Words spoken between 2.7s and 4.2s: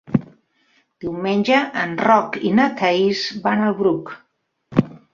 Thaís van al Bruc.